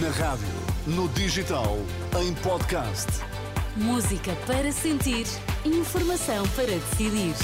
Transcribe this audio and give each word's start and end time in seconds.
Na 0.00 0.08
rádio, 0.08 0.48
no 0.86 1.08
digital, 1.10 1.76
em 2.20 2.34
podcast. 2.36 3.06
Música 3.76 4.32
para 4.46 4.72
sentir, 4.72 5.24
informação 5.64 6.42
para 6.56 6.66
decidir. 6.66 7.34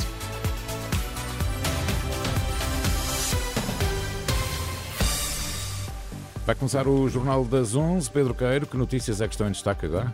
Vai 6.44 6.54
começar 6.56 6.88
o 6.88 7.08
Jornal 7.08 7.44
das 7.44 7.76
11. 7.76 8.10
Pedro 8.10 8.34
Queiro, 8.34 8.66
que 8.66 8.76
notícias 8.76 9.20
é 9.20 9.28
que 9.28 9.34
estão 9.34 9.46
em 9.46 9.52
destaque 9.52 9.86
agora? 9.86 10.12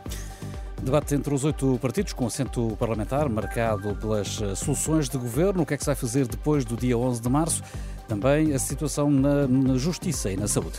Debate 0.82 1.14
entre 1.14 1.32
os 1.32 1.44
oito 1.44 1.78
partidos 1.80 2.12
com 2.12 2.26
assento 2.26 2.76
parlamentar 2.78 3.30
marcado 3.30 3.94
pelas 3.94 4.42
eh, 4.42 4.54
soluções 4.54 5.08
de 5.08 5.16
governo. 5.16 5.62
O 5.62 5.66
que 5.66 5.72
é 5.72 5.76
que 5.76 5.84
se 5.84 5.86
vai 5.86 5.96
fazer 5.96 6.26
depois 6.26 6.66
do 6.66 6.76
dia 6.76 6.98
11 6.98 7.22
de 7.22 7.28
março? 7.30 7.62
Também 8.06 8.52
a 8.52 8.58
situação 8.58 9.10
na, 9.10 9.46
na 9.46 9.78
justiça 9.78 10.30
e 10.30 10.36
na 10.36 10.46
saúde. 10.46 10.78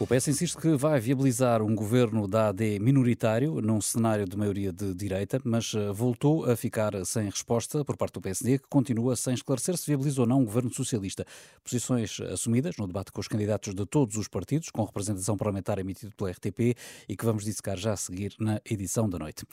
O 0.00 0.06
PS 0.06 0.28
insiste 0.28 0.56
que 0.56 0.74
vai 0.76 0.98
viabilizar 0.98 1.60
um 1.60 1.74
governo 1.74 2.26
da 2.26 2.48
AD 2.48 2.78
minoritário 2.78 3.60
num 3.60 3.82
cenário 3.82 4.26
de 4.26 4.34
maioria 4.34 4.72
de 4.72 4.94
direita, 4.94 5.38
mas 5.44 5.74
eh, 5.74 5.92
voltou 5.92 6.50
a 6.50 6.56
ficar 6.56 7.04
sem 7.04 7.26
resposta 7.26 7.84
por 7.84 7.98
parte 7.98 8.14
do 8.14 8.20
PSD, 8.22 8.60
que 8.60 8.66
continua 8.66 9.14
sem 9.14 9.34
esclarecer 9.34 9.76
se 9.76 9.86
viabiliza 9.86 10.22
ou 10.22 10.26
não 10.26 10.40
um 10.40 10.44
governo 10.46 10.72
socialista. 10.72 11.26
Posições 11.62 12.18
assumidas 12.32 12.78
no 12.78 12.86
debate 12.86 13.12
com 13.12 13.20
os 13.20 13.28
candidatos 13.28 13.74
de 13.74 13.84
todos 13.84 14.16
os 14.16 14.26
partidos, 14.26 14.70
com 14.70 14.82
representação 14.84 15.36
parlamentar 15.36 15.78
emitido 15.78 16.14
pela 16.16 16.30
RTP 16.30 16.74
e 17.06 17.14
que 17.14 17.24
vamos 17.26 17.44
dissecar 17.44 17.76
já 17.76 17.92
a 17.92 17.96
seguir 17.96 18.34
na 18.40 18.58
edição 18.64 19.06
da 19.06 19.18
noite. 19.18 19.44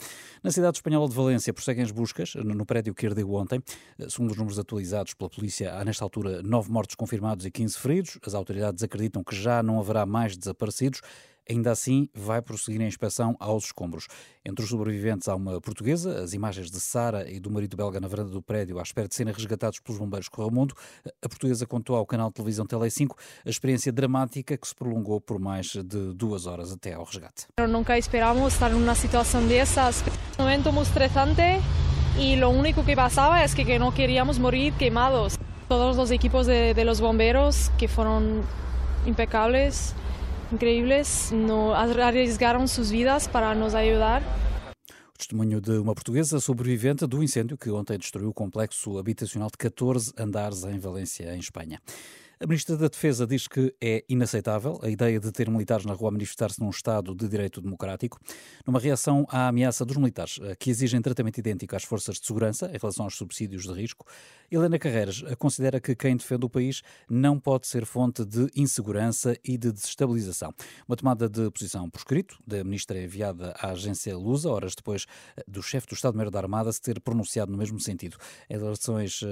Na 0.42 0.50
cidade 0.50 0.78
espanhola 0.78 1.10
de 1.10 1.14
Valência 1.14 1.52
prosseguem 1.52 1.84
as 1.84 1.90
buscas 1.90 2.34
no 2.36 2.64
prédio 2.64 2.94
que 2.94 3.06
ardeu 3.06 3.34
ontem. 3.34 3.62
Eh, 3.98 4.08
segundo 4.08 4.30
os 4.30 4.38
números 4.38 4.58
atualizados 4.58 5.12
pela 5.12 5.28
polícia, 5.28 5.74
há 5.74 5.84
nesta 5.84 6.02
altura 6.06 6.42
nove 6.42 6.72
mortos 6.72 6.96
confirmados 6.96 7.44
e 7.44 7.50
15 7.50 7.78
feridos. 7.78 8.18
As 8.26 8.32
autoridades 8.32 8.82
acreditam 8.82 9.22
que 9.22 9.36
já 9.36 9.62
não 9.62 9.78
haverá 9.78 10.06
mais 10.06 10.37
desaparecidos. 10.38 11.00
Ainda 11.50 11.70
assim, 11.70 12.10
vai 12.14 12.42
prosseguir 12.42 12.82
a 12.82 12.84
inspeção 12.84 13.34
aos 13.40 13.64
escombros. 13.64 14.06
Entre 14.44 14.62
os 14.62 14.68
sobreviventes 14.68 15.28
há 15.28 15.34
uma 15.34 15.58
portuguesa. 15.62 16.22
As 16.22 16.34
imagens 16.34 16.70
de 16.70 16.78
Sara 16.78 17.28
e 17.30 17.40
do 17.40 17.50
marido 17.50 17.74
belga 17.74 17.98
na 17.98 18.06
varanda 18.06 18.30
do 18.30 18.42
prédio, 18.42 18.78
à 18.78 18.82
espera 18.82 19.08
de 19.08 19.14
serem 19.14 19.32
resgatados 19.32 19.80
pelos 19.80 19.98
bombeiros 19.98 20.28
que 20.28 20.38
mundo. 20.50 20.74
A 21.22 21.28
portuguesa 21.28 21.66
contou 21.66 21.96
ao 21.96 22.04
canal 22.04 22.28
de 22.28 22.34
televisão 22.34 22.66
Tele5 22.66 23.12
a 23.46 23.48
experiência 23.48 23.90
dramática 23.90 24.58
que 24.58 24.68
se 24.68 24.74
prolongou 24.74 25.20
por 25.22 25.38
mais 25.38 25.68
de 25.68 26.12
duas 26.12 26.46
horas 26.46 26.70
até 26.70 26.92
ao 26.92 27.04
resgate. 27.04 27.46
Nunca 27.66 27.96
esperámos 27.96 28.52
estar 28.52 28.70
numa 28.70 28.94
situação 28.94 29.46
dessas. 29.46 30.04
Um 30.38 30.42
momento 30.42 30.70
muito 30.70 30.88
estressante 30.88 31.42
e 32.18 32.42
o 32.42 32.48
único 32.50 32.84
que 32.84 32.94
passava 32.94 33.40
é 33.40 33.48
que 33.48 33.78
não 33.78 33.90
queríamos 33.90 34.36
morrer 34.36 34.72
queimados. 34.72 35.38
Todos 35.66 35.96
os 35.96 36.10
equipos 36.10 36.46
de, 36.46 36.74
de 36.74 36.84
los 36.84 37.00
bomberos 37.00 37.70
que 37.78 37.88
foram 37.88 38.42
impecáveis 39.06 39.94
incríveis, 40.52 41.30
no, 41.30 41.72
arriesgaram 41.72 42.66
suas 42.66 42.90
vidas 42.90 43.26
para 43.26 43.54
nos 43.54 43.74
ajudar. 43.74 44.22
Testemunho 45.16 45.60
de 45.60 45.72
uma 45.72 45.94
portuguesa 45.94 46.38
sobrevivente 46.38 47.06
do 47.06 47.22
incêndio 47.22 47.58
que 47.58 47.70
ontem 47.70 47.98
destruiu 47.98 48.28
o 48.28 48.34
complexo 48.34 48.98
habitacional 48.98 49.48
de 49.50 49.58
14 49.58 50.12
andares 50.16 50.62
em 50.64 50.78
Valência, 50.78 51.34
em 51.34 51.40
Espanha. 51.40 51.80
A 52.40 52.46
Ministra 52.46 52.76
da 52.76 52.86
Defesa 52.86 53.26
diz 53.26 53.48
que 53.48 53.74
é 53.80 54.04
inaceitável 54.08 54.78
a 54.84 54.88
ideia 54.88 55.18
de 55.18 55.32
ter 55.32 55.50
militares 55.50 55.84
na 55.84 55.92
rua 55.92 56.10
a 56.10 56.12
manifestar-se 56.12 56.60
num 56.60 56.70
Estado 56.70 57.12
de 57.12 57.26
direito 57.26 57.60
democrático, 57.60 58.20
numa 58.64 58.78
reação 58.78 59.26
à 59.28 59.48
ameaça 59.48 59.84
dos 59.84 59.96
militares, 59.96 60.38
eh, 60.40 60.54
que 60.54 60.70
exigem 60.70 61.02
tratamento 61.02 61.38
idêntico 61.38 61.74
às 61.74 61.82
forças 61.82 62.20
de 62.20 62.24
segurança 62.24 62.70
em 62.72 62.78
relação 62.78 63.06
aos 63.06 63.16
subsídios 63.16 63.64
de 63.64 63.72
risco. 63.72 64.06
Helena 64.48 64.78
Carreiras 64.78 65.24
eh, 65.26 65.34
considera 65.34 65.80
que 65.80 65.96
quem 65.96 66.16
defende 66.16 66.46
o 66.46 66.48
país 66.48 66.80
não 67.10 67.40
pode 67.40 67.66
ser 67.66 67.84
fonte 67.84 68.24
de 68.24 68.46
insegurança 68.54 69.36
e 69.44 69.58
de 69.58 69.72
desestabilização. 69.72 70.54
Uma 70.86 70.94
tomada 70.94 71.28
de 71.28 71.50
posição 71.50 71.90
por 71.90 71.98
escrito 71.98 72.38
da 72.46 72.62
Ministra 72.62 73.02
enviada 73.02 73.52
à 73.58 73.70
agência 73.70 74.16
Lusa, 74.16 74.48
horas 74.48 74.76
depois 74.76 75.06
eh, 75.36 75.42
do 75.48 75.60
chefe 75.60 75.88
do 75.88 75.94
Estado-Maior 75.94 76.30
da 76.30 76.38
Armada 76.38 76.70
se 76.70 76.80
ter 76.80 77.00
pronunciado 77.00 77.50
no 77.50 77.58
mesmo 77.58 77.80
sentido. 77.80 78.16
Em 78.48 78.56
relações 78.56 79.22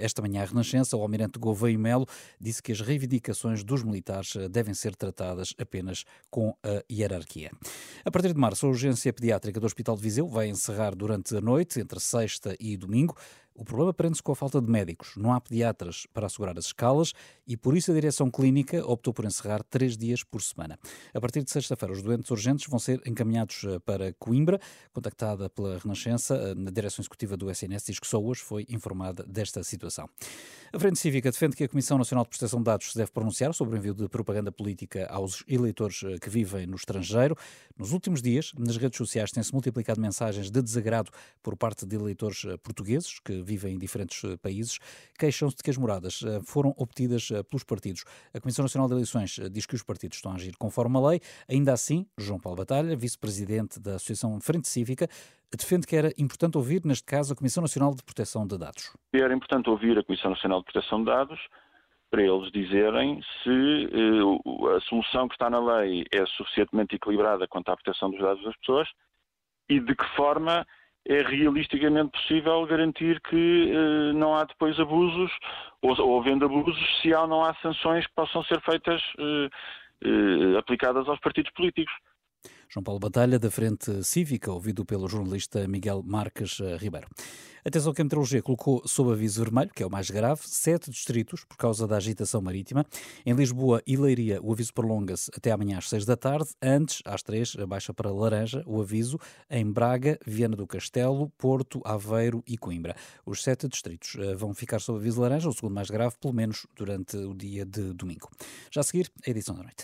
esta 0.00 0.22
manhã 0.22 0.42
à 0.42 0.46
Renascença, 0.46 0.96
o 0.96 1.02
Almirante 1.02 1.38
Gouveia 1.38 1.76
Melo 1.76 2.06
disse 2.40 2.53
disse 2.54 2.62
que 2.62 2.72
as 2.72 2.80
reivindicações 2.80 3.64
dos 3.64 3.82
militares 3.82 4.36
eh, 4.36 4.48
devem 4.48 4.74
ser 4.74 4.94
tratadas 4.94 5.54
apenas 5.58 6.04
com 6.30 6.54
a 6.62 6.82
hierarquia. 6.90 7.50
A 8.04 8.10
partir 8.10 8.32
de 8.32 8.38
março, 8.38 8.66
a 8.66 8.68
urgência 8.68 9.12
pediátrica 9.12 9.58
do 9.58 9.66
Hospital 9.66 9.96
de 9.96 10.02
Viseu 10.02 10.28
vai 10.28 10.48
encerrar 10.48 10.94
durante 10.94 11.36
a 11.36 11.40
noite, 11.40 11.80
entre 11.80 11.98
sexta 11.98 12.54
e 12.60 12.76
domingo. 12.76 13.16
O 13.56 13.64
problema 13.64 13.94
prende-se 13.94 14.20
com 14.20 14.32
a 14.32 14.34
falta 14.34 14.60
de 14.60 14.68
médicos. 14.68 15.12
Não 15.16 15.32
há 15.32 15.40
pediatras 15.40 16.08
para 16.12 16.26
assegurar 16.26 16.58
as 16.58 16.66
escalas 16.66 17.12
e, 17.46 17.56
por 17.56 17.76
isso, 17.76 17.92
a 17.92 17.94
direção 17.94 18.28
clínica 18.28 18.84
optou 18.84 19.14
por 19.14 19.24
encerrar 19.24 19.62
três 19.62 19.96
dias 19.96 20.24
por 20.24 20.42
semana. 20.42 20.76
A 21.14 21.20
partir 21.20 21.44
de 21.44 21.52
sexta-feira, 21.52 21.92
os 21.94 22.02
doentes 22.02 22.28
urgentes 22.32 22.66
vão 22.68 22.80
ser 22.80 23.00
encaminhados 23.06 23.62
eh, 23.64 23.78
para 23.78 24.12
Coimbra. 24.14 24.60
Contactada 24.92 25.48
pela 25.48 25.78
Renascença, 25.78 26.34
eh, 26.34 26.54
na 26.56 26.72
direção 26.72 27.00
executiva 27.00 27.36
do 27.36 27.48
SNS, 27.48 27.86
diz 27.86 28.00
que 28.00 28.08
só 28.08 28.20
hoje 28.20 28.40
foi 28.40 28.66
informada 28.68 29.22
desta 29.22 29.62
situação. 29.62 30.10
A 30.72 30.78
Frente 30.80 30.98
Cívica 30.98 31.30
defende 31.30 31.54
que 31.54 31.62
a 31.62 31.68
Comissão 31.68 31.96
Nacional 31.96 32.24
de 32.24 32.30
Proteção 32.30 32.58
de 32.58 32.64
Dados 32.64 32.90
se 32.90 32.98
deve 32.98 33.12
pronunciar 33.12 33.54
sobre 33.54 33.76
o 33.76 33.78
envio 33.78 33.94
de 33.94 34.08
propaganda 34.08 34.50
política 34.50 35.06
aos 35.06 35.44
eleitores 35.46 36.02
eh, 36.02 36.18
que 36.18 36.28
vivem 36.28 36.66
no 36.66 36.74
estrangeiro. 36.74 37.36
Nos 37.78 37.92
últimos 37.92 38.20
dias, 38.20 38.50
nas 38.58 38.76
redes 38.76 38.98
sociais, 38.98 39.30
têm-se 39.30 39.52
multiplicado 39.52 40.00
mensagens 40.00 40.50
de 40.50 40.60
desagrado 40.60 41.12
por 41.40 41.56
parte 41.56 41.86
de 41.86 41.94
eleitores 41.94 42.44
portugueses 42.60 43.20
que 43.20 43.43
vivem 43.44 43.74
em 43.74 43.78
diferentes 43.78 44.22
eh, 44.24 44.36
países, 44.36 44.78
queixam-se 45.18 45.56
de 45.56 45.62
que 45.62 45.70
as 45.70 45.76
moradas 45.76 46.22
eh, 46.24 46.40
foram 46.44 46.74
obtidas 46.76 47.30
eh, 47.30 47.42
pelos 47.42 47.64
partidos. 47.64 48.04
A 48.34 48.40
Comissão 48.40 48.64
Nacional 48.64 48.88
de 48.88 48.94
Eleições 48.94 49.38
diz 49.50 49.66
que 49.66 49.74
os 49.74 49.82
partidos 49.82 50.18
estão 50.18 50.32
a 50.32 50.34
agir 50.34 50.56
conforme 50.56 50.96
a 50.96 51.08
lei. 51.08 51.20
Ainda 51.48 51.72
assim, 51.72 52.06
João 52.18 52.40
Paulo 52.40 52.58
Batalha, 52.58 52.96
vice-presidente 52.96 53.78
da 53.78 53.96
Associação 53.96 54.40
Frente 54.40 54.68
Cívica, 54.68 55.06
defende 55.56 55.86
que 55.86 55.94
era 55.94 56.10
importante 56.18 56.56
ouvir, 56.56 56.84
neste 56.84 57.04
caso, 57.04 57.32
a 57.32 57.36
Comissão 57.36 57.60
Nacional 57.60 57.94
de 57.94 58.02
Proteção 58.02 58.46
de 58.46 58.58
Dados. 58.58 58.92
Era 59.12 59.34
importante 59.34 59.70
ouvir 59.70 59.98
a 59.98 60.02
Comissão 60.02 60.30
Nacional 60.30 60.60
de 60.60 60.72
Proteção 60.72 60.98
de 61.00 61.06
Dados 61.06 61.38
para 62.10 62.22
eles 62.22 62.50
dizerem 62.52 63.20
se 63.42 63.88
a 64.76 64.80
solução 64.82 65.26
que 65.26 65.34
está 65.34 65.50
na 65.50 65.58
lei 65.58 66.04
é 66.12 66.24
suficientemente 66.26 66.94
equilibrada 66.94 67.48
quanto 67.48 67.70
à 67.70 67.76
proteção 67.76 68.08
dos 68.10 68.20
dados 68.20 68.44
das 68.44 68.56
pessoas 68.58 68.88
e 69.68 69.80
de 69.80 69.96
que 69.96 70.04
forma 70.16 70.64
é 71.06 71.22
realisticamente 71.22 72.12
possível 72.12 72.66
garantir 72.66 73.20
que 73.20 73.70
eh, 73.70 74.12
não 74.14 74.34
há 74.34 74.44
depois 74.44 74.78
abusos, 74.80 75.30
ou, 75.82 75.98
ou 76.00 76.20
havendo 76.20 76.46
abusos, 76.46 76.78
se 77.00 77.12
há 77.12 77.22
ou 77.22 77.28
não 77.28 77.44
há 77.44 77.54
sanções 77.56 78.06
que 78.06 78.14
possam 78.14 78.42
ser 78.44 78.60
feitas, 78.62 79.02
eh, 79.18 79.48
eh, 80.04 80.58
aplicadas 80.58 81.08
aos 81.08 81.20
partidos 81.20 81.50
políticos. 81.52 81.92
João 82.68 82.82
Paulo 82.82 83.00
Batalha, 83.00 83.38
da 83.38 83.50
Frente 83.50 84.02
Cívica, 84.02 84.52
ouvido 84.52 84.84
pelo 84.84 85.08
jornalista 85.08 85.66
Miguel 85.68 86.02
Marques 86.04 86.60
eh, 86.60 86.76
Ribeiro. 86.76 87.06
Atenção 87.66 87.94
que 87.94 88.02
a 88.02 88.04
meteorologia 88.04 88.42
colocou 88.42 88.86
sob 88.86 89.10
aviso 89.10 89.42
vermelho, 89.42 89.70
que 89.74 89.82
é 89.82 89.86
o 89.86 89.90
mais 89.90 90.10
grave, 90.10 90.42
sete 90.44 90.90
distritos 90.90 91.46
por 91.46 91.56
causa 91.56 91.88
da 91.88 91.96
agitação 91.96 92.42
marítima. 92.42 92.84
Em 93.24 93.32
Lisboa 93.32 93.82
e 93.86 93.96
Leiria, 93.96 94.38
o 94.42 94.52
aviso 94.52 94.74
prolonga-se 94.74 95.30
até 95.34 95.50
amanhã 95.50 95.78
às 95.78 95.88
seis 95.88 96.04
da 96.04 96.14
tarde. 96.14 96.50
Antes, 96.60 97.00
às 97.06 97.22
três, 97.22 97.54
baixa 97.54 97.94
para 97.94 98.12
laranja 98.12 98.62
o 98.66 98.82
aviso 98.82 99.18
em 99.48 99.64
Braga, 99.64 100.18
Viana 100.26 100.54
do 100.54 100.66
Castelo, 100.66 101.32
Porto, 101.38 101.80
Aveiro 101.86 102.44
e 102.46 102.58
Coimbra. 102.58 102.94
Os 103.24 103.42
sete 103.42 103.66
distritos 103.66 104.14
eh, 104.18 104.34
vão 104.34 104.52
ficar 104.52 104.78
sob 104.78 104.98
aviso 104.98 105.22
laranja, 105.22 105.48
o 105.48 105.52
segundo 105.54 105.72
mais 105.72 105.88
grave, 105.88 106.16
pelo 106.20 106.34
menos 106.34 106.66
durante 106.76 107.16
o 107.16 107.32
dia 107.32 107.64
de 107.64 107.94
domingo. 107.94 108.28
Já 108.70 108.82
a 108.82 108.84
seguir, 108.84 109.10
a 109.26 109.30
edição 109.30 109.54
da 109.54 109.62
noite. 109.62 109.82